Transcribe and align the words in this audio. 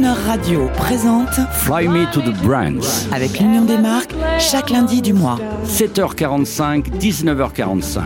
Crooner 0.00 0.18
Radio 0.26 0.68
présente 0.78 1.28
Fly 1.52 1.86
Me 1.88 2.10
to 2.10 2.22
the 2.22 2.34
Brands. 2.42 3.12
avec 3.12 3.38
l'Union 3.38 3.66
des 3.66 3.76
marques 3.76 4.14
chaque 4.38 4.70
lundi 4.70 5.02
du 5.02 5.12
mois. 5.12 5.38
7h45, 5.66 6.98
19h45. 6.98 8.00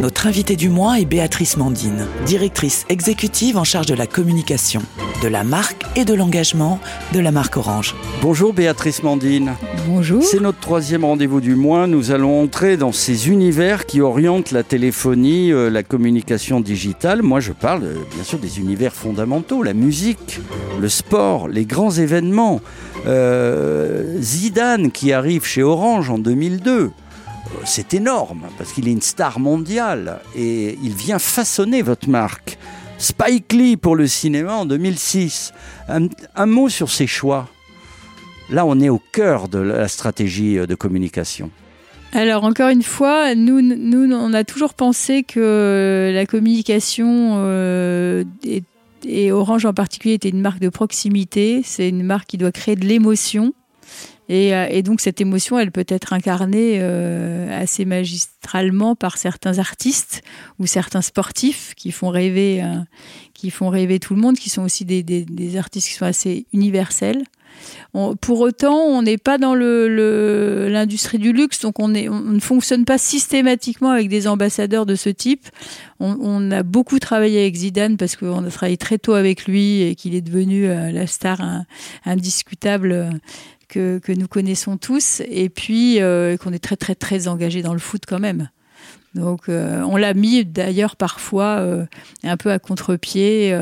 Notre 0.00 0.26
invitée 0.26 0.56
du 0.56 0.70
mois 0.70 1.00
est 1.00 1.04
Béatrice 1.04 1.58
Mandine, 1.58 2.06
directrice 2.24 2.86
exécutive 2.88 3.58
en 3.58 3.64
charge 3.64 3.86
de 3.86 3.94
la 3.94 4.06
communication, 4.06 4.80
de 5.24 5.28
la 5.30 5.42
marque 5.42 5.86
et 5.96 6.04
de 6.04 6.12
l'engagement 6.12 6.78
de 7.14 7.18
la 7.18 7.32
marque 7.32 7.56
Orange. 7.56 7.94
Bonjour 8.20 8.52
Béatrice 8.52 9.02
Mandine. 9.02 9.54
Bonjour. 9.88 10.22
C'est 10.22 10.38
notre 10.38 10.60
troisième 10.60 11.02
rendez-vous 11.02 11.40
du 11.40 11.54
mois. 11.54 11.86
Nous 11.86 12.10
allons 12.10 12.42
entrer 12.42 12.76
dans 12.76 12.92
ces 12.92 13.30
univers 13.30 13.86
qui 13.86 14.02
orientent 14.02 14.50
la 14.50 14.62
téléphonie, 14.62 15.50
euh, 15.50 15.70
la 15.70 15.82
communication 15.82 16.60
digitale. 16.60 17.22
Moi, 17.22 17.40
je 17.40 17.52
parle 17.52 17.84
euh, 17.84 17.94
bien 18.14 18.22
sûr 18.22 18.38
des 18.38 18.58
univers 18.58 18.92
fondamentaux, 18.92 19.62
la 19.62 19.72
musique, 19.72 20.40
le 20.78 20.90
sport, 20.90 21.48
les 21.48 21.64
grands 21.64 21.92
événements. 21.92 22.60
Euh, 23.06 24.20
Zidane 24.20 24.90
qui 24.90 25.14
arrive 25.14 25.46
chez 25.46 25.62
Orange 25.62 26.10
en 26.10 26.18
2002. 26.18 26.70
euh, 26.72 26.90
C'est 27.64 27.94
énorme 27.94 28.42
parce 28.58 28.72
qu'il 28.72 28.88
est 28.88 28.92
une 28.92 29.00
star 29.00 29.40
mondiale 29.40 30.20
et 30.36 30.78
il 30.82 30.92
vient 30.92 31.18
façonner 31.18 31.80
votre 31.80 32.10
marque. 32.10 32.58
Spike 33.04 33.52
Lee 33.52 33.76
pour 33.76 33.96
le 33.96 34.06
cinéma 34.06 34.54
en 34.54 34.64
2006. 34.64 35.52
Un, 35.88 36.08
un 36.34 36.46
mot 36.46 36.70
sur 36.70 36.90
ses 36.90 37.06
choix. 37.06 37.50
Là, 38.48 38.64
on 38.64 38.80
est 38.80 38.88
au 38.88 39.00
cœur 39.12 39.48
de 39.48 39.58
la 39.58 39.88
stratégie 39.88 40.58
euh, 40.58 40.66
de 40.66 40.74
communication. 40.74 41.50
Alors 42.14 42.44
encore 42.44 42.70
une 42.70 42.82
fois, 42.82 43.34
nous, 43.34 43.58
on 43.58 44.32
a 44.32 44.44
toujours 44.44 44.72
pensé 44.72 45.22
que 45.22 46.12
la 46.14 46.24
communication 46.24 47.34
euh, 47.38 48.24
et 49.04 49.32
Orange 49.32 49.66
en 49.66 49.74
particulier 49.74 50.14
était 50.14 50.30
une 50.30 50.40
marque 50.40 50.60
de 50.60 50.68
proximité. 50.70 51.60
C'est 51.62 51.88
une 51.88 52.04
marque 52.04 52.28
qui 52.28 52.38
doit 52.38 52.52
créer 52.52 52.76
de 52.76 52.86
l'émotion. 52.86 53.52
Et, 54.28 54.54
euh, 54.54 54.66
et 54.70 54.82
donc 54.82 55.00
cette 55.00 55.20
émotion, 55.20 55.58
elle 55.58 55.70
peut 55.70 55.84
être 55.86 56.12
incarnée 56.12 56.78
euh, 56.80 57.60
assez 57.60 57.84
magistralement 57.84 58.94
par 58.94 59.18
certains 59.18 59.58
artistes 59.58 60.22
ou 60.58 60.66
certains 60.66 61.02
sportifs 61.02 61.74
qui 61.76 61.92
font 61.92 62.08
rêver, 62.08 62.62
euh, 62.62 62.78
qui 63.34 63.50
font 63.50 63.68
rêver 63.68 63.98
tout 63.98 64.14
le 64.14 64.20
monde, 64.20 64.36
qui 64.36 64.48
sont 64.48 64.62
aussi 64.62 64.84
des, 64.84 65.56
artistes 65.56 65.88
qui 65.88 65.94
sont 65.94 66.06
assez 66.06 66.46
universels. 66.52 67.24
Pour 68.20 68.40
autant, 68.40 68.74
on 68.74 69.02
n'est 69.02 69.18
pas 69.18 69.38
dans 69.38 69.54
l'industrie 69.54 71.18
du 71.18 71.32
luxe, 71.32 71.60
donc 71.60 71.78
on, 71.78 71.86
ne 71.86 72.40
fonctionne 72.40 72.84
pas 72.84 72.98
systématiquement 72.98 73.90
avec 73.90 74.08
des 74.08 74.26
ambassadeurs 74.26 74.86
de 74.86 74.96
ce 74.96 75.08
type. 75.08 75.46
On, 76.00 76.50
a 76.50 76.64
beaucoup 76.64 76.98
travaillé 76.98 77.42
avec 77.42 77.54
Zidane 77.54 77.96
parce 77.96 78.16
qu'on 78.16 78.44
a 78.44 78.50
travaillé 78.50 78.76
très 78.76 78.98
tôt 78.98 79.14
avec 79.14 79.46
lui 79.46 79.82
et 79.82 79.94
qu'il 79.94 80.16
est 80.16 80.20
devenu 80.20 80.66
la 80.66 81.06
star 81.06 81.40
in- 81.40 81.64
indiscutable 82.04 83.20
que, 83.68 84.00
nous 84.12 84.28
connaissons 84.28 84.76
tous, 84.76 85.22
et 85.28 85.48
puis 85.48 86.00
euh, 86.00 86.36
qu'on 86.36 86.52
est 86.52 86.62
très 86.62 86.76
très 86.76 86.94
très 86.94 87.28
engagé 87.28 87.62
dans 87.62 87.72
le 87.72 87.78
foot 87.78 88.02
quand 88.06 88.18
même. 88.20 88.48
Donc 89.14 89.48
euh, 89.48 89.82
on 89.82 89.96
l'a 89.96 90.14
mis 90.14 90.44
d'ailleurs 90.44 90.96
parfois 90.96 91.58
euh, 91.60 91.86
un 92.22 92.36
peu 92.36 92.50
à 92.50 92.58
contre-pied. 92.58 93.56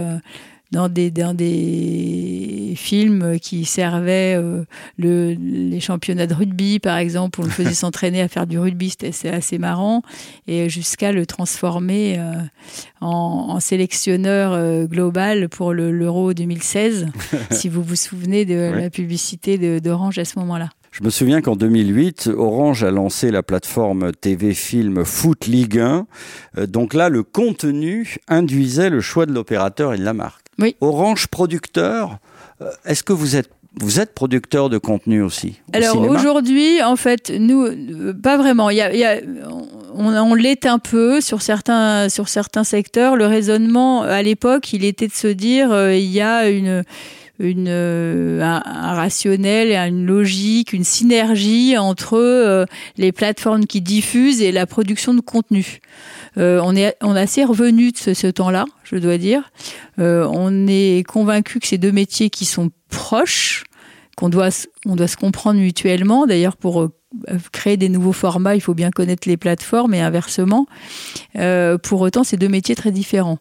Dans 0.73 0.89
des, 0.89 1.11
dans 1.11 1.34
des 1.34 2.75
films 2.77 3.39
qui 3.41 3.65
servaient 3.65 4.34
euh, 4.37 4.65
le, 4.98 5.34
les 5.39 5.81
championnats 5.81 6.27
de 6.27 6.34
rugby, 6.34 6.79
par 6.79 6.97
exemple. 6.98 7.41
On 7.41 7.45
le 7.45 7.51
faisait 7.51 7.75
s'entraîner 7.75 8.20
à 8.23 8.29
faire 8.29 8.47
du 8.47 8.59
rugby, 8.59 8.91
c'était 8.91 9.29
assez 9.29 9.59
marrant. 9.59 10.03
Et 10.47 10.69
jusqu'à 10.69 11.12
le 11.12 11.27
transformer 11.27 12.17
euh, 12.19 12.33
en, 13.01 13.09
en 13.51 13.61
sélectionneur 13.61 14.53
euh, 14.53 14.87
global 14.87 15.48
pour 15.48 15.73
le- 15.73 15.92
l'Euro 15.92 16.33
2016, 16.34 17.09
si 17.51 17.69
vous 17.69 17.83
vous 17.83 17.97
souvenez 17.97 18.45
de 18.45 18.53
Ouais. 18.62 18.83
la 18.83 18.91
publicité 18.91 19.81
d'Orange 19.81 20.19
à 20.19 20.25
ce 20.25 20.39
moment-là. 20.39 20.69
Je 20.92 21.03
me 21.03 21.11
souviens 21.11 21.41
qu'en 21.41 21.57
2008, 21.57 22.31
Orange 22.36 22.84
a 22.84 22.91
lancé 22.91 23.30
la 23.30 23.42
plateforme 23.42 24.13
TV 24.13 24.52
Film 24.55 25.05
Foot 25.05 25.47
Ligue 25.47 25.79
1. 25.79 26.07
Euh, 26.58 26.67
Donc 26.67 26.92
là, 26.95 27.08
le 27.08 27.23
contenu 27.23 28.17
induisait 28.29 28.91
le 28.91 29.01
choix 29.01 29.24
de 29.27 29.33
l'opérateur 29.33 29.95
et 29.95 29.98
de 29.98 30.05
la 30.05 30.13
marque. 30.13 30.42
Oui. 30.62 30.77
Orange 30.80 31.27
producteur, 31.27 32.18
euh, 32.62 32.70
est-ce 32.86 33.02
que 33.02 33.12
vous 33.12 33.36
êtes, 33.36 33.50
vous 33.80 34.00
êtes 34.00 34.14
producteur 34.14 34.70
de 34.70 34.78
contenu 34.78 35.23
aussi 35.23 35.61
au 35.73 35.77
Alors 35.77 36.00
aujourd'hui, 36.08 36.83
en 36.83 36.96
fait, 36.96 37.30
nous, 37.30 37.64
euh, 37.64 38.12
pas 38.14 38.36
vraiment. 38.36 38.70
Il 38.70 38.77
y 38.77 38.80
a, 38.83 38.92
il 38.95 38.98
y 39.00 39.05
a- 39.05 39.18
on, 39.95 40.14
on 40.14 40.34
l'est 40.34 40.64
un 40.67 40.78
peu 40.78 41.20
sur 41.20 41.42
certains, 41.42 42.08
sur 42.08 42.28
certains 42.28 42.64
secteurs. 42.64 43.17
Le 43.17 43.27
raisonnement 43.27 44.02
à 44.02 44.23
l'époque, 44.23 44.73
il 44.73 44.84
était 44.84 45.08
de 45.08 45.12
se 45.12 45.27
dire, 45.28 45.70
euh, 45.73 45.95
il 45.95 46.11
y 46.11 46.20
a 46.23 46.48
une 46.48 46.84
une, 47.39 47.69
euh, 47.69 48.41
un, 48.43 48.63
un 48.65 48.95
rationnel, 48.95 49.73
une 49.73 50.07
logique, 50.07 50.73
une 50.73 50.85
synergie 50.85 51.77
entre 51.79 52.19
euh, 52.19 52.67
les 52.97 53.13
plateformes 53.13 53.67
qui 53.67 53.81
diffusent 53.81 54.43
et 54.43 54.53
la 54.53 54.67
production 54.67 55.15
de 55.15 55.20
contenu. 55.20 55.81
Euh, 56.39 56.61
on 56.65 56.75
est 56.75 56.97
on 57.03 57.15
est 57.15 57.21
assez 57.21 57.45
revenu 57.45 57.92
de 57.92 57.98
ce, 57.98 58.15
ce 58.15 58.27
temps-là, 58.27 58.65
je 58.85 58.97
dois 58.97 59.19
dire. 59.19 59.51
Euh, 59.98 60.27
on 60.31 60.67
est 60.67 61.07
convaincu 61.07 61.61
que 61.61 61.67
ces 61.67 61.79
deux 61.79 61.92
métiers 61.92 62.31
qui 62.31 62.45
sont 62.45 62.71
proches, 62.89 63.65
qu'on 64.17 64.29
doit 64.29 64.48
on 64.87 64.97
doit 64.97 65.09
se 65.09 65.17
comprendre 65.17 65.61
mutuellement. 65.61 66.27
D'ailleurs, 66.27 66.57
pour 66.57 66.83
euh, 66.83 66.89
créer 67.53 67.77
des 67.77 67.89
nouveaux 67.89 68.13
formats, 68.13 68.55
il 68.55 68.61
faut 68.61 68.75
bien 68.75 68.91
connaître 68.91 69.29
les 69.29 69.37
plateformes 69.37 69.95
et 69.95 70.01
inversement. 70.01 70.67
Euh, 71.37 71.77
pour 71.77 72.01
autant, 72.01 72.25
c'est 72.25 72.37
deux 72.39 72.48
métiers 72.48 72.75
très 72.75 72.92
différents. 72.92 73.39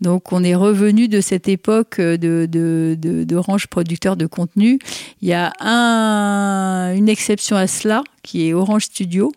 Donc, 0.00 0.32
on 0.32 0.42
est 0.44 0.54
revenu 0.54 1.08
de 1.08 1.20
cette 1.20 1.48
époque 1.48 2.00
de, 2.00 2.46
de, 2.50 2.96
d'Orange 3.24 3.66
producteur 3.66 4.16
de 4.16 4.26
contenu. 4.26 4.78
Il 5.22 5.28
y 5.28 5.32
a 5.32 5.52
un, 5.60 6.94
une 6.94 7.08
exception 7.08 7.56
à 7.56 7.66
cela, 7.66 8.02
qui 8.22 8.48
est 8.48 8.54
Orange 8.54 8.84
Studio, 8.84 9.32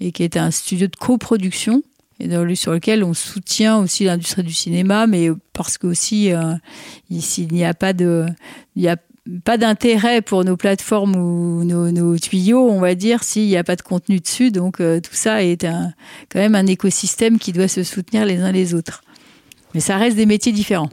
et 0.00 0.12
qui 0.12 0.22
est 0.22 0.36
un 0.36 0.50
studio 0.50 0.88
de 0.88 0.96
coproduction, 0.96 1.82
et 2.18 2.28
dans 2.28 2.54
sur 2.54 2.72
lequel 2.72 3.04
on 3.04 3.14
soutient 3.14 3.78
aussi 3.78 4.04
l'industrie 4.04 4.42
du 4.42 4.52
cinéma, 4.52 5.06
mais 5.06 5.30
parce 5.52 5.78
que 5.78 5.86
aussi, 5.86 6.32
euh, 6.32 6.54
ici, 7.10 7.48
il 7.50 7.54
n'y 7.56 7.64
a 7.64 7.74
pas 7.74 7.92
d'intérêt 9.58 10.22
pour 10.22 10.44
nos 10.44 10.56
plateformes 10.56 11.16
ou 11.16 11.64
nos, 11.64 12.18
tuyaux, 12.18 12.70
on 12.70 12.80
va 12.80 12.94
dire, 12.94 13.24
s'il 13.24 13.46
n'y 13.46 13.56
a 13.56 13.64
pas 13.64 13.76
de 13.76 13.82
contenu 13.82 14.20
dessus. 14.20 14.50
Donc 14.50 14.80
euh, 14.80 15.00
tout 15.00 15.14
ça 15.14 15.42
est 15.42 15.62
quand 15.64 16.38
même 16.38 16.54
un 16.54 16.66
écosystème 16.66 17.38
qui 17.38 17.52
doit 17.52 17.68
se 17.68 17.82
soutenir 17.82 18.24
les 18.24 18.38
uns 18.38 18.52
les 18.52 18.74
autres. 18.74 19.02
Mais 19.74 19.80
ça 19.80 19.96
reste 19.96 20.16
des 20.16 20.26
métiers 20.26 20.52
différents. 20.52 20.90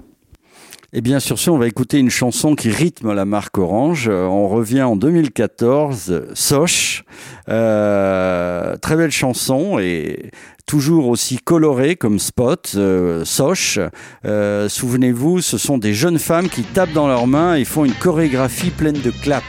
Et 0.92 1.02
bien 1.02 1.20
sur 1.20 1.38
ce, 1.38 1.52
on 1.52 1.60
va 1.60 1.68
écouter 1.68 2.00
une 2.00 2.10
chanson 2.10 2.56
qui 2.56 2.72
rythme 2.72 3.14
la 3.14 3.24
marque 3.26 3.60
Orange. 3.60 4.08
Euh, 4.10 4.26
On 4.26 4.48
revient 4.48 4.82
en 4.82 4.96
2014, 4.96 6.06
euh, 6.10 6.32
Soch. 6.34 7.04
Euh, 7.48 8.76
très 8.78 8.96
belle 8.96 9.12
chanson 9.12 9.78
et 9.78 10.32
toujours 10.66 11.08
aussi 11.08 11.38
colorée 11.38 11.96
comme 11.96 12.18
spot. 12.18 12.72
Euh, 12.76 13.24
Soch. 13.24 13.78
Euh, 14.26 14.68
Souvenez-vous, 14.68 15.42
ce 15.42 15.60
sont 15.60 15.78
des 15.78 15.94
jeunes 15.94 16.18
femmes 16.18 16.50
qui 16.50 16.64
tapent 16.64 16.94
dans 16.94 17.08
leurs 17.08 17.28
mains 17.28 17.54
et 17.54 17.66
font 17.66 17.86
une 17.86 17.94
chorégraphie 17.94 18.72
pleine 18.72 19.00
de 19.00 19.12
claps. 19.12 19.46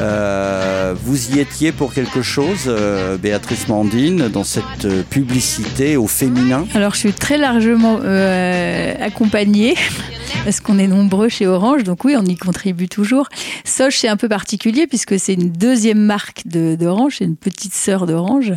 Euh, 0.00 0.94
vous 1.04 1.34
y 1.36 1.40
étiez 1.40 1.70
pour 1.72 1.94
quelque 1.94 2.20
chose, 2.22 2.64
euh, 2.66 3.16
Béatrice 3.16 3.68
Mandine, 3.68 4.28
dans 4.28 4.42
cette 4.44 4.84
euh, 4.84 5.02
publicité 5.08 5.96
au 5.96 6.06
féminin? 6.08 6.66
Alors 6.74 6.94
je 6.94 6.98
suis 7.00 7.12
très 7.12 7.38
largement 7.38 8.00
euh, 8.02 8.94
accompagnée 9.00 9.74
parce 10.44 10.60
qu'on 10.60 10.78
est 10.78 10.88
nombreux 10.88 11.28
chez 11.28 11.46
Orange, 11.46 11.84
donc 11.84 12.04
oui, 12.04 12.16
on 12.18 12.24
y 12.24 12.36
contribue 12.36 12.88
toujours. 12.88 13.28
Soch, 13.64 13.94
c'est 13.94 14.08
un 14.08 14.16
peu 14.16 14.28
particulier 14.28 14.86
puisque 14.88 15.18
c'est 15.18 15.34
une 15.34 15.50
deuxième 15.50 16.00
marque 16.00 16.42
de- 16.46 16.74
d'Orange, 16.74 17.16
c'est 17.18 17.24
une 17.24 17.36
petite 17.36 17.74
sœur 17.74 18.06
d'Orange, 18.06 18.52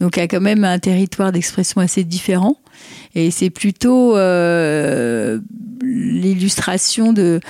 donc 0.00 0.18
a 0.18 0.26
quand 0.26 0.40
même 0.40 0.64
un 0.64 0.78
territoire 0.80 1.30
d'expression 1.30 1.80
assez 1.80 2.02
différent. 2.04 2.56
Et 3.14 3.30
c'est 3.30 3.50
plutôt 3.50 4.16
euh, 4.16 5.38
l'illustration 5.82 7.12
de 7.12 7.20
de- 7.20 7.40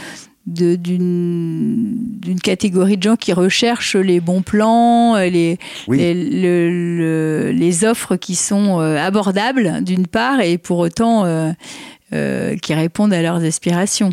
d'une 0.50 2.40
catégorie 2.42 2.96
de 2.96 3.02
gens 3.02 3.16
qui 3.16 3.32
recherchent 3.32 3.96
les 3.96 4.20
bons 4.20 4.42
plans, 4.42 5.16
euh, 5.16 5.26
les, 5.28 5.58
Oui. 5.88 5.98
les, 5.98 6.14
le- 6.14 6.96
le- 6.98 7.52
les 7.52 7.84
offres 7.84 8.16
qui 8.16 8.34
sont 8.34 8.80
euh, 8.80 8.96
abordables 8.98 9.82
d'une 9.84 10.06
part 10.06 10.40
et 10.40 10.58
pour 10.58 10.78
autant 10.78 11.24
euh, 11.24 11.52
euh, 12.12 12.56
qui 12.56 12.74
répondent 12.74 13.12
à 13.12 13.22
leurs 13.22 13.44
aspirations. 13.44 14.10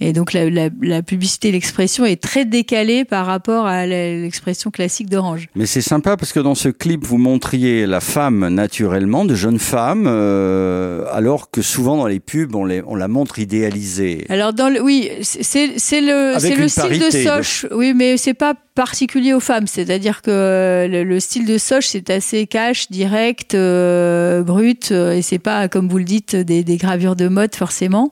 Et 0.00 0.12
donc 0.12 0.32
la, 0.32 0.50
la, 0.50 0.68
la 0.82 1.02
publicité, 1.02 1.52
l'expression 1.52 2.04
est 2.04 2.20
très 2.20 2.44
décalée 2.44 3.04
par 3.04 3.26
rapport 3.26 3.66
à 3.66 3.86
l'expression 3.86 4.70
classique 4.70 5.08
d'Orange. 5.08 5.46
Mais 5.54 5.66
c'est 5.66 5.80
sympa 5.80 6.16
parce 6.16 6.32
que 6.32 6.40
dans 6.40 6.56
ce 6.56 6.68
clip, 6.68 7.04
vous 7.04 7.18
montriez 7.18 7.86
la 7.86 8.00
femme 8.00 8.48
naturellement, 8.48 9.24
de 9.24 9.34
jeunes 9.34 9.60
femmes, 9.60 10.06
euh, 10.08 11.04
alors 11.12 11.50
que 11.50 11.62
souvent 11.62 11.96
dans 11.96 12.06
les 12.08 12.20
pubs, 12.20 12.54
on, 12.54 12.64
les, 12.64 12.82
on 12.86 12.96
la 12.96 13.08
montre 13.08 13.38
idéalisée. 13.38 14.26
Alors 14.28 14.52
dans 14.52 14.68
le, 14.68 14.82
oui, 14.82 15.10
c'est 15.22 15.66
le 15.68 16.38
style 16.38 16.68
parité, 16.74 17.24
de 17.24 17.42
Soch. 17.42 17.66
Oui, 17.72 17.94
mais 17.94 18.16
c'est 18.16 18.34
pas 18.34 18.54
particulier 18.74 19.32
aux 19.32 19.40
femmes. 19.40 19.66
C'est-à-dire 19.66 20.22
que 20.22 20.86
le, 20.90 21.04
le 21.04 21.20
style 21.20 21.46
de 21.46 21.58
Soch 21.58 21.84
c'est 21.84 22.10
assez 22.10 22.46
cash, 22.46 22.90
direct, 22.90 23.54
euh, 23.54 24.42
brut, 24.42 24.90
euh, 24.90 25.12
et 25.12 25.22
c'est 25.22 25.38
pas 25.38 25.68
comme 25.68 25.88
vous 25.88 25.98
le 25.98 26.04
dites 26.04 26.36
des, 26.36 26.64
des 26.64 26.76
gravures 26.76 27.16
de 27.16 27.28
mode 27.28 27.54
forcément. 27.54 28.10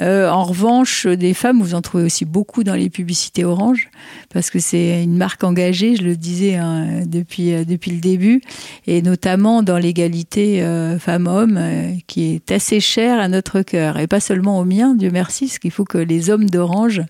Euh, 0.00 0.28
en 0.28 0.42
revanche, 0.42 1.06
des 1.06 1.34
femmes, 1.34 1.60
vous 1.62 1.74
en 1.74 1.80
trouvez 1.80 2.02
aussi 2.02 2.24
beaucoup 2.24 2.64
dans 2.64 2.74
les 2.74 2.90
publicités 2.90 3.44
Orange, 3.44 3.90
parce 4.32 4.50
que 4.50 4.58
c'est 4.58 5.02
une 5.02 5.16
marque 5.16 5.44
engagée, 5.44 5.94
je 5.94 6.02
le 6.02 6.16
disais 6.16 6.56
hein, 6.56 7.02
depuis, 7.06 7.54
euh, 7.54 7.64
depuis 7.64 7.92
le 7.92 8.00
début, 8.00 8.42
et 8.86 9.02
notamment 9.02 9.62
dans 9.62 9.78
l'égalité 9.78 10.62
euh, 10.62 10.98
femmes-hommes, 10.98 11.56
euh, 11.56 11.92
qui 12.08 12.34
est 12.34 12.50
assez 12.50 12.80
chère 12.80 13.20
à 13.20 13.28
notre 13.28 13.62
cœur, 13.62 13.98
et 13.98 14.08
pas 14.08 14.20
seulement 14.20 14.58
au 14.58 14.64
mien, 14.64 14.94
Dieu 14.94 15.10
merci, 15.12 15.46
parce 15.46 15.60
qu'il 15.60 15.70
faut 15.70 15.84
que 15.84 15.98
les 15.98 16.28
hommes 16.28 16.50
d'Orange 16.50 16.98
euh, 16.98 17.04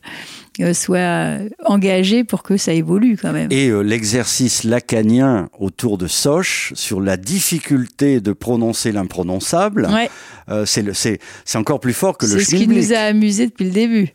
soit 0.72 1.38
engagé 1.64 2.24
pour 2.24 2.42
que 2.42 2.56
ça 2.56 2.72
évolue 2.72 3.16
quand 3.20 3.32
même. 3.32 3.48
Et 3.50 3.68
euh, 3.68 3.80
l'exercice 3.82 4.64
lacanien 4.64 5.48
autour 5.58 5.98
de 5.98 6.06
Soch 6.06 6.72
sur 6.74 7.00
la 7.00 7.16
difficulté 7.16 8.20
de 8.20 8.32
prononcer 8.32 8.92
l'imprononçable, 8.92 9.88
Ouais, 9.92 10.10
euh, 10.48 10.64
c'est 10.66 10.82
le- 10.82 10.94
c'est 10.94 11.18
c'est 11.44 11.58
encore 11.58 11.80
plus 11.80 11.92
fort 11.92 12.16
que 12.18 12.26
le 12.26 12.38
c'est 12.38 12.44
ce 12.44 12.56
qui 12.56 12.68
nous 12.68 12.92
a 12.92 12.98
amusés 12.98 13.46
depuis 13.46 13.64
le 13.64 13.70
début. 13.70 14.08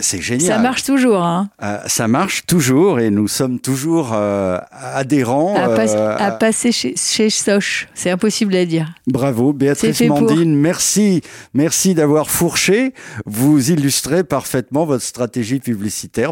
C'est 0.00 0.20
génial. 0.20 0.46
Ça 0.48 0.58
marche 0.58 0.82
toujours. 0.82 1.22
Hein. 1.22 1.48
Euh, 1.62 1.78
ça 1.86 2.08
marche 2.08 2.46
toujours 2.46 3.00
et 3.00 3.10
nous 3.10 3.28
sommes 3.28 3.60
toujours 3.60 4.10
euh, 4.14 4.58
adhérents. 4.72 5.54
À, 5.56 5.68
pas- 5.68 5.94
euh, 5.94 6.16
à 6.18 6.30
passer 6.32 6.72
chez, 6.72 6.94
chez 6.96 7.30
Soch, 7.30 7.88
c'est 7.94 8.10
impossible 8.10 8.54
à 8.56 8.64
dire. 8.64 8.94
Bravo, 9.06 9.52
Béatrice 9.52 10.02
pour. 10.08 10.20
Mandine, 10.22 10.56
merci, 10.56 11.20
merci 11.54 11.94
d'avoir 11.94 12.30
fourché. 12.30 12.94
Vous 13.26 13.70
illustrez 13.70 14.24
parfaitement 14.24 14.84
votre 14.86 15.04
stratégie 15.04 15.60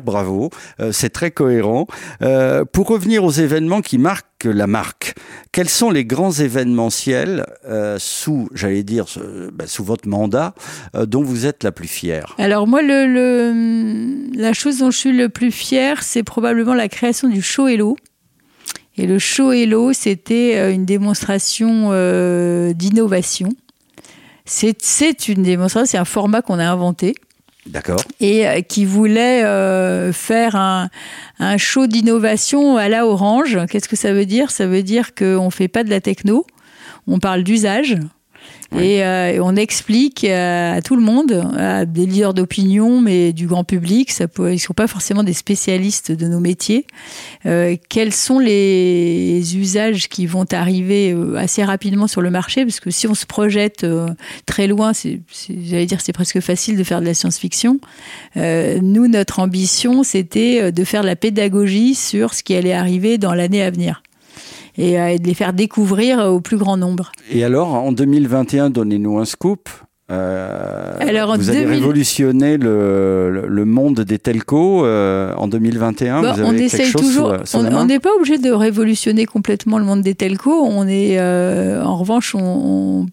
Bravo, 0.02 0.50
Euh, 0.80 0.92
c'est 0.92 1.10
très 1.10 1.30
cohérent. 1.30 1.86
Euh, 2.22 2.64
pour 2.64 2.88
revenir 2.88 3.24
aux 3.24 3.30
événements 3.30 3.80
qui 3.80 3.98
marquent 3.98 4.44
la 4.44 4.66
marque, 4.66 5.14
quels 5.52 5.68
sont 5.68 5.90
les 5.90 6.04
grands 6.04 6.32
événementiels 6.32 7.46
euh, 7.64 7.96
sous, 7.98 8.48
j'allais 8.54 8.82
dire, 8.82 9.06
bah, 9.52 9.66
sous 9.66 9.84
votre 9.84 10.08
mandat, 10.08 10.54
dont 10.94 11.22
vous 11.22 11.46
êtes 11.46 11.62
la 11.62 11.72
plus 11.72 11.88
fière? 11.88 12.34
Alors 12.38 12.66
moi, 12.66 12.82
la 12.82 14.52
chose 14.52 14.78
dont 14.78 14.90
je 14.90 14.98
suis 14.98 15.12
le 15.12 15.28
plus 15.28 15.52
fière, 15.52 16.02
c'est 16.02 16.22
probablement 16.22 16.74
la 16.74 16.88
création 16.88 17.28
du 17.28 17.42
show 17.42 17.68
Hello. 17.68 17.96
Et 18.96 19.06
le 19.06 19.18
show 19.18 19.52
Hello, 19.52 19.92
c'était 19.92 20.74
une 20.74 20.84
démonstration 20.84 21.90
d'innovation. 22.72 23.50
C'est 24.44 25.28
une 25.28 25.42
démonstration, 25.44 25.90
c'est 25.90 25.98
un 25.98 26.04
format 26.04 26.42
qu'on 26.42 26.58
a 26.58 26.68
inventé. 26.68 27.14
D'accord. 27.66 28.02
et 28.18 28.46
euh, 28.46 28.60
qui 28.60 28.84
voulait 28.84 29.44
euh, 29.44 30.12
faire 30.12 30.56
un, 30.56 30.88
un 31.38 31.56
show 31.58 31.86
d'innovation 31.86 32.76
à 32.76 32.88
la 32.88 33.06
Orange. 33.06 33.58
Qu'est-ce 33.70 33.88
que 33.88 33.96
ça 33.96 34.12
veut 34.12 34.26
dire? 34.26 34.50
Ça 34.50 34.66
veut 34.66 34.82
dire 34.82 35.14
qu'on 35.14 35.46
ne 35.46 35.50
fait 35.50 35.68
pas 35.68 35.84
de 35.84 35.90
la 35.90 36.00
techno, 36.00 36.44
on 37.06 37.18
parle 37.18 37.44
d'usage. 37.44 37.96
Et, 38.80 39.04
euh, 39.04 39.38
on 39.42 39.56
explique 39.56 40.24
euh, 40.24 40.76
à 40.76 40.82
tout 40.82 40.96
le 40.96 41.02
monde, 41.02 41.44
à 41.56 41.84
des 41.84 42.06
leaders 42.06 42.34
d'opinion, 42.34 43.00
mais 43.00 43.32
du 43.32 43.46
grand 43.46 43.64
public, 43.64 44.10
ça 44.10 44.28
peut, 44.28 44.50
ils 44.50 44.54
ne 44.54 44.58
sont 44.58 44.72
pas 44.72 44.86
forcément 44.86 45.22
des 45.22 45.32
spécialistes 45.32 46.12
de 46.12 46.26
nos 46.26 46.40
métiers, 46.40 46.86
euh, 47.46 47.76
quels 47.88 48.12
sont 48.12 48.38
les 48.38 49.56
usages 49.56 50.08
qui 50.08 50.26
vont 50.26 50.46
arriver 50.52 51.12
euh, 51.12 51.36
assez 51.36 51.62
rapidement 51.64 52.06
sur 52.06 52.20
le 52.20 52.30
marché, 52.30 52.64
parce 52.64 52.80
que 52.80 52.90
si 52.90 53.06
on 53.06 53.14
se 53.14 53.26
projette 53.26 53.84
euh, 53.84 54.08
très 54.46 54.66
loin, 54.66 54.92
j'allais 55.48 55.86
dire 55.86 56.00
c'est 56.00 56.12
presque 56.12 56.40
facile 56.40 56.76
de 56.76 56.84
faire 56.84 57.00
de 57.00 57.06
la 57.06 57.14
science-fiction. 57.14 57.78
Euh, 58.36 58.78
nous, 58.80 59.06
notre 59.08 59.40
ambition, 59.40 60.02
c'était 60.02 60.72
de 60.72 60.84
faire 60.84 61.02
la 61.02 61.16
pédagogie 61.16 61.94
sur 61.94 62.34
ce 62.34 62.42
qui 62.42 62.54
allait 62.54 62.72
arriver 62.72 63.18
dans 63.18 63.34
l'année 63.34 63.62
à 63.62 63.70
venir 63.70 64.02
et, 64.76 65.00
euh, 65.00 65.08
et 65.08 65.18
de 65.18 65.26
les 65.26 65.34
faire 65.34 65.52
découvrir 65.52 66.20
euh, 66.20 66.28
au 66.28 66.40
plus 66.40 66.56
grand 66.56 66.76
nombre. 66.76 67.12
Et 67.30 67.44
alors, 67.44 67.74
en 67.74 67.92
2021, 67.92 68.70
donnez-nous 68.70 69.18
un 69.18 69.24
scoop. 69.24 69.68
Euh, 70.10 70.92
Alors, 71.00 71.36
vous 71.36 71.48
allez 71.48 71.60
2000 71.62 71.74
révolutionner 71.78 72.56
le, 72.58 73.30
le- 73.30 73.46
le 73.48 73.64
monde 73.64 74.00
des 74.00 74.18
telcos 74.18 74.84
euh, 74.84 75.32
en 75.36 75.48
200021. 75.48 76.20
Bon, 76.20 76.32
vous 76.32 76.40
avez 76.40 76.48
on 76.48 76.52
essaye 76.52 76.92
toujours. 76.92 77.34
on 77.54 77.84
n'est 77.86 77.98
pas 78.00 78.10
obligé 78.18 78.36
de 78.38 78.50
révolutionner 78.50 79.24
complètement 79.24 79.78
le 79.78 79.84
monde 79.84 80.02
des 80.02 80.14
telcos. 80.14 80.66
On 80.68 80.86
est, 80.86 81.18
euh, 81.18 81.82
en 81.82 81.96
revanche, 81.96 82.34
on, 82.34 83.06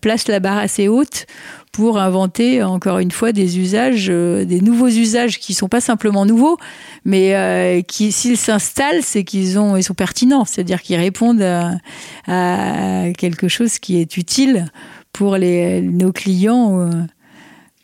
place 0.00 0.28
la 0.28 0.40
barre 0.40 0.58
assez 0.58 0.88
haute 0.88 1.26
pour 1.72 1.98
inventer 1.98 2.62
encore 2.62 2.98
une 2.98 3.12
fois 3.12 3.30
des 3.30 3.60
usages, 3.60 4.08
euh, 4.10 4.44
des 4.44 4.60
nouveaux 4.60 4.88
usages 4.88 5.38
qui 5.38 5.54
sont 5.54 5.68
pas 5.68 5.80
simplement 5.80 6.26
nouveaux, 6.26 6.56
mais 7.04 7.36
euh, 7.36 7.82
qui, 7.82 8.10
s'ils 8.10 8.36
s'installent, 8.36 9.02
c'est 9.02 9.24
qu'ils 9.24 9.60
ont, 9.60 9.76
ils 9.76 9.84
sont 9.84 9.94
pertinents, 9.94 10.44
c'est-à-dire 10.44 10.82
qu'ils 10.82 10.96
répondent 10.96 11.40
à, 11.42 13.04
quelque 13.16 13.48
chose 13.48 13.78
qui 13.78 14.00
est 14.00 14.16
utile 14.16 14.66
pour 15.12 15.38
nos 15.38 16.12
clients 16.12 16.80
euh, 16.80 16.90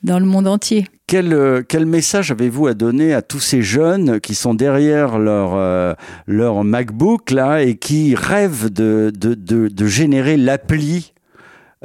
dans 0.03 0.19
le 0.19 0.27
monde 0.27 0.49
entier. 0.49 0.87
Quel, 1.07 1.87
message 1.87 2.33
avez-vous 2.33 2.67
à 2.67 2.75
donner 2.75 3.15
à 3.15 3.23
tous 3.23 3.39
ces 3.39 3.63
jeunes 3.63 4.21
qui 4.21 4.35
sont 4.35 4.55
derrière 4.55 5.19
leur, 5.19 5.97
leur 6.27 6.65
MacBook 6.65 7.31
là 7.31 7.63
et 7.63 7.77
qui 7.77 8.17
rêvent 8.17 8.73
de, 8.73 9.13
de, 9.15 9.35
de 9.35 9.87
générer 9.87 10.37
l'appli 10.37 11.14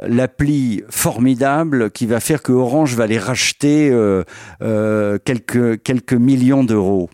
l'appli 0.06 0.82
formidable 0.88 1.90
qui 1.90 2.06
va 2.06 2.20
faire 2.20 2.42
que 2.42 2.52
Orange 2.52 2.94
va 2.94 3.06
les 3.06 3.18
racheter 3.18 3.90
euh, 3.90 4.24
euh, 4.62 5.18
quelques, 5.24 5.82
quelques 5.82 6.12
millions 6.14 6.64
d'euros. 6.64 7.10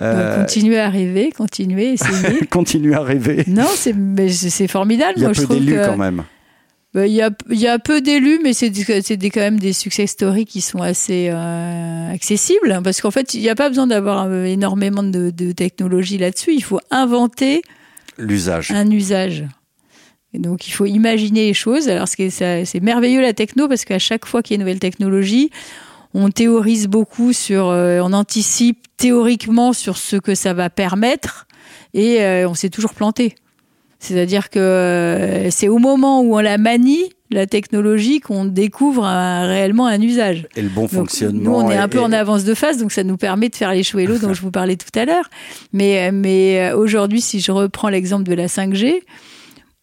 Euh, 0.00 0.40
continuez 0.40 0.78
à 0.80 0.88
rêver, 0.90 1.30
continuez, 1.36 1.92
essayez. 1.92 2.46
continuez 2.50 2.94
à 2.94 3.00
rêver. 3.02 3.44
Non, 3.46 3.68
c'est 3.74 3.92
mais 3.92 4.28
c'est 4.30 4.66
formidable. 4.68 5.14
Il 5.16 5.22
y 5.22 5.24
a 5.24 5.28
Moi, 5.28 5.34
peu 5.36 5.54
d'élus 5.54 5.74
que- 5.74 5.86
quand 5.86 5.96
même. 5.96 6.24
Bah, 6.92 7.06
Il 7.08 7.12
y, 7.12 7.22
a, 7.22 7.30
il 7.50 7.58
y 7.58 7.66
a 7.66 7.78
peu 7.80 8.00
d'élus, 8.00 8.38
mais 8.44 8.52
c'est 8.52 8.70
quand 8.70 9.40
même 9.40 9.58
des 9.58 9.72
success 9.72 10.10
stories 10.12 10.44
qui 10.44 10.60
sont 10.60 10.80
assez 10.80 11.28
euh, 11.28 12.12
accessibles. 12.12 12.70
hein, 12.70 12.82
Parce 12.82 13.00
qu'en 13.00 13.10
fait, 13.10 13.34
il 13.34 13.40
n'y 13.40 13.48
a 13.48 13.56
pas 13.56 13.68
besoin 13.68 13.88
d'avoir 13.88 14.26
euh, 14.28 14.44
énormément 14.44 15.02
de, 15.02 15.30
de 15.30 15.50
technologie 15.52 16.18
là-dessus. 16.18 16.52
Il 16.54 16.62
faut 16.62 16.78
inventer 16.92 17.62
L'usage. 18.16 18.70
un 18.70 18.88
usage. 18.92 19.44
Et 20.34 20.38
donc, 20.38 20.66
il 20.68 20.72
faut 20.72 20.84
imaginer 20.84 21.46
les 21.46 21.54
choses. 21.54 21.88
Alors, 21.88 22.08
c'est 22.08 22.80
merveilleux 22.82 23.22
la 23.22 23.32
techno 23.32 23.68
parce 23.68 23.84
qu'à 23.84 24.00
chaque 24.00 24.26
fois 24.26 24.42
qu'il 24.42 24.54
y 24.54 24.54
a 24.54 24.56
une 24.56 24.62
nouvelle 24.66 24.80
technologie, 24.80 25.50
on 26.12 26.28
théorise 26.30 26.88
beaucoup 26.88 27.32
sur, 27.32 27.68
euh, 27.68 28.00
on 28.02 28.12
anticipe 28.12 28.78
théoriquement 28.96 29.72
sur 29.72 29.96
ce 29.96 30.16
que 30.16 30.34
ça 30.34 30.52
va 30.52 30.70
permettre 30.70 31.46
et 31.94 32.20
euh, 32.22 32.48
on 32.48 32.54
s'est 32.54 32.68
toujours 32.68 32.94
planté. 32.94 33.36
C'est-à-dire 34.00 34.50
que 34.50 34.58
euh, 34.58 35.50
c'est 35.50 35.68
au 35.68 35.78
moment 35.78 36.20
où 36.20 36.36
on 36.36 36.40
la 36.40 36.58
manie, 36.58 37.10
la 37.30 37.46
technologie, 37.46 38.20
qu'on 38.20 38.44
découvre 38.44 39.04
un- 39.04 39.46
réellement 39.46 39.86
un 39.86 40.00
usage. 40.00 40.46
Et 40.56 40.62
le 40.62 40.68
bon 40.68 40.82
Donc, 40.82 40.90
fonctionnement. 40.90 41.42
Nous, 41.62 41.66
on 41.68 41.70
est 41.70 41.76
un 41.78 41.86
et- 41.86 41.90
peu 41.90 42.00
en 42.00 42.12
avance 42.12 42.44
de 42.44 42.54
phase, 42.54 42.78
donc 42.78 42.92
ça 42.92 43.02
nous 43.04 43.16
permet 43.16 43.48
de 43.48 43.56
faire 43.56 43.72
les 43.72 43.82
chouelos 43.82 44.18
dont 44.18 44.34
je 44.34 44.42
vous 44.42 44.50
parlais 44.50 44.76
tout 44.76 44.98
à 44.98 45.04
l'heure. 45.04 45.30
Mais, 45.72 46.10
mais 46.12 46.72
aujourd'hui, 46.72 47.20
si 47.20 47.40
je 47.40 47.50
reprends 47.52 47.88
l'exemple 47.88 48.24
de 48.24 48.34
la 48.34 48.46
5G, 48.46 49.00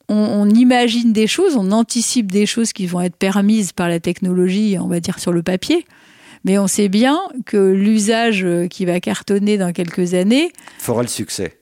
on, 0.10 0.16
on 0.16 0.50
imagine 0.50 1.14
des 1.14 1.28
choses, 1.28 1.56
on 1.56 1.72
anticipe 1.72 2.32
des 2.32 2.46
choses 2.46 2.74
qui 2.74 2.86
vont 2.86 3.02
être 3.02 3.16
permises 3.16 3.72
par 3.72 3.90
la 3.90 4.00
technologie, 4.00 4.78
on 4.80 4.88
va 4.88 5.00
dire 5.00 5.20
sur 5.20 5.32
le 5.32 5.44
papier. 5.44 5.86
Mais 6.44 6.58
on 6.58 6.68
sait 6.68 6.90
bien 6.90 7.20
que 7.46 7.58
l'usage 7.58 8.48
qui 8.70 8.86
va 8.86 9.00
cartonner 9.00 9.58
dans 9.58 9.74
quelques 9.74 10.16
années, 10.16 10.52
fera 10.80 11.04
le 11.04 11.08
succès. 11.08 11.60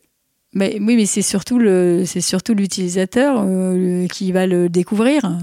mais 0.54 0.78
oui, 0.80 0.96
mais 0.96 1.06
c'est 1.06 1.22
surtout 1.22 1.60
le, 1.60 2.04
c'est 2.06 2.22
surtout 2.22 2.54
l'utilisateur 2.54 3.44
euh, 3.46 4.08
qui 4.08 4.32
va 4.32 4.48
le 4.48 4.68
découvrir 4.68 5.38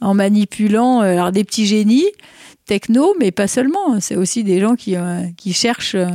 en 0.00 0.14
manipulant 0.14 1.02
euh, 1.02 1.12
alors 1.12 1.32
des 1.32 1.44
petits 1.44 1.66
génies 1.66 2.08
techno, 2.66 3.14
mais 3.18 3.30
pas 3.30 3.46
seulement. 3.46 4.00
C'est 4.00 4.16
aussi 4.16 4.44
des 4.44 4.60
gens 4.60 4.74
qui 4.74 4.96
euh, 4.96 5.22
qui 5.36 5.52
cherchent 5.52 5.94
euh, 5.94 6.06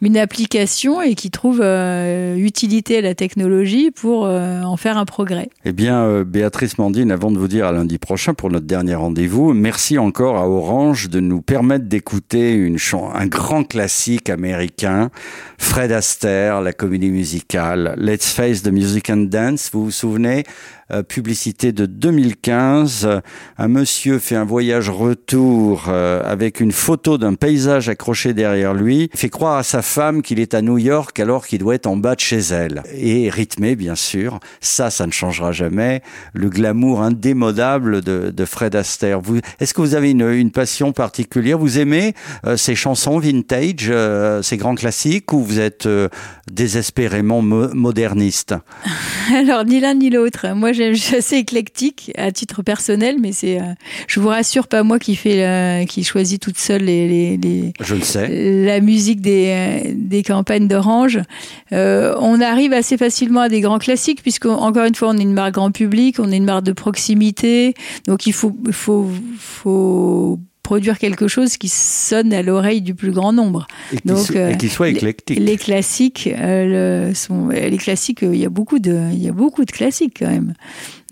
une 0.00 0.16
application 0.16 1.02
et 1.02 1.14
qui 1.14 1.30
trouvent 1.30 1.60
euh, 1.62 2.36
utilité 2.36 2.98
à 2.98 3.00
la 3.02 3.14
technologie 3.14 3.90
pour 3.90 4.22
en 4.24 4.76
faire 4.76 4.96
un 4.96 5.04
progrès. 5.04 5.48
Eh 5.64 5.72
bien, 5.72 6.22
Béatrice 6.24 6.78
Mandine, 6.78 7.12
avant 7.12 7.30
de 7.30 7.38
vous 7.38 7.46
dire 7.46 7.66
à 7.66 7.72
lundi 7.72 7.98
prochain 7.98 8.34
pour 8.34 8.50
notre 8.50 8.66
dernier 8.66 8.94
rendez-vous, 8.94 9.52
merci 9.52 9.98
encore 9.98 10.38
à 10.38 10.48
Orange 10.48 11.08
de 11.08 11.20
nous 11.20 11.40
permettre 11.40 11.84
d'écouter 11.86 12.72
un 13.14 13.26
grand 13.26 13.62
classique 13.62 14.28
américain, 14.28 15.10
Fred 15.58 15.92
Astaire, 15.92 16.62
la 16.62 16.72
comédie 16.72 17.10
musicale, 17.10 17.94
Let's 17.98 18.32
Face 18.32 18.62
the 18.62 18.72
Music 18.72 19.10
and 19.10 19.28
Dance. 19.28 19.70
Vous 19.72 19.84
vous 19.84 19.90
souvenez 19.90 20.44
publicité 21.02 21.72
de 21.72 21.86
2015. 21.86 23.06
Euh, 23.06 23.20
Un 23.56 23.68
monsieur 23.68 24.18
fait 24.18 24.36
un 24.36 24.44
voyage 24.44 24.90
retour 24.90 25.81
euh, 25.88 26.22
avec 26.24 26.60
une 26.60 26.72
photo 26.72 27.18
d'un 27.18 27.34
paysage 27.34 27.88
accroché 27.88 28.34
derrière 28.34 28.74
lui. 28.74 29.10
Fait 29.14 29.28
croire 29.28 29.56
à 29.56 29.62
sa 29.62 29.82
femme 29.82 30.22
qu'il 30.22 30.40
est 30.40 30.54
à 30.54 30.62
New 30.62 30.78
York 30.78 31.18
alors 31.20 31.46
qu'il 31.46 31.58
doit 31.58 31.74
être 31.74 31.86
en 31.86 31.96
bas 31.96 32.14
de 32.14 32.20
chez 32.20 32.38
elle. 32.38 32.82
Et 32.94 33.30
rythmé, 33.30 33.76
bien 33.76 33.94
sûr. 33.94 34.40
Ça, 34.60 34.90
ça 34.90 35.06
ne 35.06 35.12
changera 35.12 35.52
jamais. 35.52 36.02
Le 36.34 36.48
glamour 36.48 37.02
indémodable 37.02 38.02
de, 38.02 38.44
Fred 38.44 38.74
Astaire. 38.74 39.20
Est-ce 39.60 39.72
que 39.72 39.80
vous 39.80 39.94
avez 39.94 40.10
une, 40.10 40.50
passion 40.50 40.92
particulière? 40.92 41.58
Vous 41.58 41.78
aimez 41.78 42.14
euh, 42.46 42.56
ces 42.56 42.74
chansons 42.74 43.18
vintage, 43.18 43.88
euh, 43.88 44.42
ces 44.42 44.56
grands 44.56 44.74
classiques, 44.74 45.32
ou 45.32 45.42
vous 45.42 45.60
êtes 45.60 45.88
désespérément 46.50 47.40
mo- 47.40 47.72
moderniste? 47.72 48.54
Alors 49.34 49.64
ni 49.64 49.80
l'un 49.80 49.94
ni 49.94 50.10
l'autre. 50.10 50.46
Moi, 50.54 50.72
j'aime- 50.72 50.94
je 50.94 51.00
suis 51.00 51.16
assez 51.16 51.36
éclectique 51.36 52.12
à 52.16 52.32
titre 52.32 52.62
personnel, 52.62 53.16
mais 53.20 53.32
c'est, 53.32 53.60
euh, 53.60 53.64
je 54.08 54.20
vous 54.20 54.28
rassure, 54.28 54.66
pas 54.68 54.82
moi 54.82 54.98
qui 54.98 55.16
fais 55.16 55.44
euh, 55.44 55.84
qui 55.84 56.04
choisit 56.04 56.40
toute 56.40 56.58
seule 56.58 56.82
les, 56.82 57.36
les, 57.36 57.72
Je 57.80 57.94
le 57.94 58.00
sais. 58.02 58.64
la 58.64 58.80
musique 58.80 59.20
des, 59.20 59.92
des 59.94 60.22
campagnes 60.22 60.68
d'Orange. 60.68 61.20
Euh, 61.72 62.14
on 62.20 62.40
arrive 62.40 62.72
assez 62.72 62.96
facilement 62.96 63.40
à 63.40 63.48
des 63.48 63.60
grands 63.60 63.78
classiques, 63.78 64.22
puisque 64.22 64.46
encore 64.46 64.84
une 64.84 64.94
fois, 64.94 65.08
on 65.10 65.18
est 65.18 65.22
une 65.22 65.32
marque 65.32 65.54
grand 65.54 65.70
public, 65.70 66.16
on 66.18 66.30
est 66.32 66.36
une 66.36 66.44
marque 66.44 66.64
de 66.64 66.72
proximité. 66.72 67.74
Donc 68.06 68.26
il 68.26 68.32
faut, 68.32 68.56
faut, 68.70 69.08
faut 69.38 70.38
produire 70.62 70.98
quelque 70.98 71.28
chose 71.28 71.56
qui 71.56 71.68
sonne 71.68 72.32
à 72.32 72.42
l'oreille 72.42 72.82
du 72.82 72.94
plus 72.94 73.10
grand 73.10 73.32
nombre. 73.32 73.66
Et 73.92 73.96
qui, 73.96 74.08
Donc, 74.08 74.18
so- 74.18 74.34
et 74.34 74.56
qui 74.56 74.68
soit 74.68 74.86
les- 74.86 74.92
éclectique. 74.92 75.38
Les 75.40 75.56
classiques, 75.56 76.28
euh, 76.38 77.08
le- 77.08 77.14
sont, 77.14 77.48
les 77.48 77.76
classiques, 77.78 78.22
euh, 78.22 78.34
il 78.34 78.40
y 78.40 78.46
a 78.46 78.48
beaucoup 78.50 78.78
de, 78.78 78.96
il 79.12 79.22
y 79.22 79.28
a 79.28 79.32
beaucoup 79.32 79.64
de 79.64 79.70
classiques 79.72 80.16
quand 80.20 80.30
même 80.30 80.54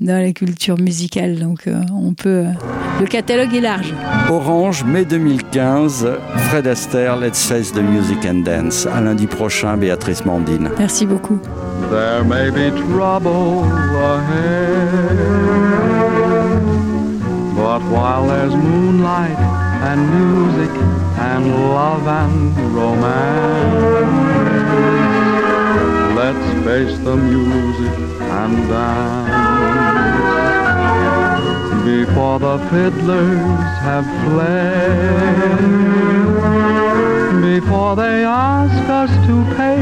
dans 0.01 0.23
la 0.23 0.33
culture 0.33 0.79
musicale. 0.79 1.39
Donc, 1.39 1.67
euh, 1.67 1.81
on 1.93 2.15
peut, 2.15 2.29
euh, 2.47 2.53
le 3.01 3.07
catalogue 3.07 3.55
est 3.55 3.61
large. 3.61 3.93
Orange, 4.31 4.85
mai 4.85 5.05
2015, 5.05 6.07
Fred 6.49 6.67
Astaire, 6.67 7.17
Let's 7.19 7.43
Face 7.45 7.73
the 7.73 7.83
Music 7.83 8.19
and 8.27 8.43
Dance. 8.45 8.87
À 8.87 9.01
lundi 9.01 9.27
prochain, 9.27 9.77
Béatrice 9.77 10.25
Mandine. 10.25 10.71
Merci 10.79 11.07
beaucoup. 11.07 11.39
There 11.91 12.25
may 12.25 12.51
be 12.51 12.71
trouble 12.93 13.65
ahead, 13.97 15.70
but 17.71 17.83
while 17.83 18.27
there's 18.27 18.53
moonlight 18.53 19.39
and 19.89 20.01
music 20.19 20.73
and 21.31 21.43
love 21.71 22.05
and 22.05 22.75
romance, 22.75 24.07
let's 26.17 26.49
face 26.65 26.99
the 27.07 27.17
music 27.17 27.95
and 28.41 28.55
dance. 28.69 29.31
Before 31.85 32.41
the 32.41 32.59
fiddlers 32.71 33.71
have 33.87 34.07
fled, 34.25 35.61
before 37.41 37.95
they 37.95 38.25
ask 38.25 38.83
us 39.01 39.11
to 39.29 39.35
pay 39.55 39.81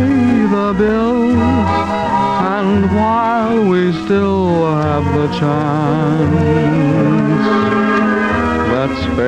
the 0.56 0.74
bills, 0.76 1.38
and 2.58 2.94
while 2.94 3.58
we 3.70 3.92
still 4.04 4.76
have 4.76 5.06
the 5.18 5.28
chance, 5.38 6.77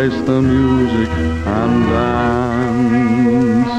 let's 0.00 0.20
the 0.22 0.40
music 0.40 1.10
and 1.60 1.74
dance. 1.92 3.74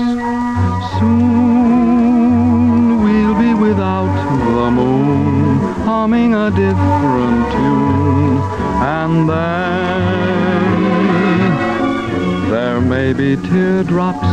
Soon 1.00 3.02
we'll 3.04 3.38
be 3.46 3.54
without 3.56 4.14
the 4.56 4.70
moon, 4.70 5.58
humming 5.84 6.36
a 6.36 6.52
different 6.52 7.52
tune, 7.54 8.38
and 9.00 9.14
then 9.32 10.72
there 12.52 12.80
may 12.80 13.14
be 13.14 13.36
teardrops 13.36 14.32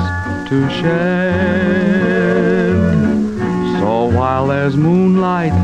to 0.50 0.68
shed. 0.68 2.76
So 3.80 4.10
while 4.18 4.46
there's 4.48 4.76
moonlight 4.76 5.54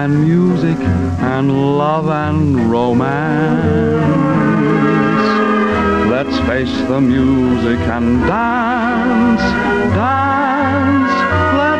and 0.00 0.22
music 0.22 0.78
and 1.34 1.76
love 1.76 2.08
and 2.08 2.70
romance, 2.70 4.51
let's 6.24 6.38
face 6.46 6.86
the 6.86 7.00
music 7.00 7.80
and 7.88 8.20
dance, 8.28 9.42
dance. 9.96 11.71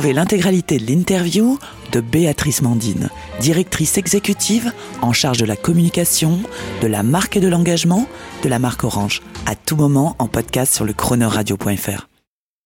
Retrouvez 0.00 0.14
l'intégralité 0.14 0.78
de 0.78 0.86
l'interview 0.86 1.58
de 1.92 2.00
Béatrice 2.00 2.62
Mandine, 2.62 3.10
directrice 3.38 3.98
exécutive 3.98 4.72
en 5.02 5.12
charge 5.12 5.36
de 5.36 5.44
la 5.44 5.56
communication, 5.56 6.40
de 6.80 6.86
la 6.86 7.02
marque 7.02 7.36
et 7.36 7.40
de 7.40 7.48
l'engagement 7.48 8.06
de 8.42 8.48
la 8.48 8.58
marque 8.58 8.84
Orange, 8.84 9.20
à 9.44 9.54
tout 9.54 9.76
moment 9.76 10.16
en 10.18 10.26
podcast 10.26 10.72
sur 10.72 10.86
le 10.86 10.94
chronoradio.fr. 10.94 12.09